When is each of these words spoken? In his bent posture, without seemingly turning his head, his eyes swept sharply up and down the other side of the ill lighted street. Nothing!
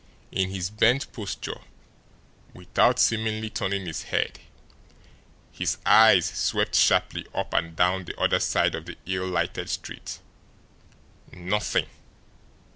In 0.31 0.49
his 0.49 0.71
bent 0.71 1.13
posture, 1.13 1.61
without 2.55 2.97
seemingly 2.97 3.51
turning 3.51 3.85
his 3.85 4.01
head, 4.05 4.39
his 5.51 5.77
eyes 5.85 6.25
swept 6.25 6.73
sharply 6.73 7.27
up 7.35 7.53
and 7.53 7.75
down 7.75 8.05
the 8.05 8.19
other 8.19 8.39
side 8.39 8.73
of 8.73 8.87
the 8.87 8.97
ill 9.05 9.27
lighted 9.27 9.69
street. 9.69 10.17
Nothing! 11.31 11.85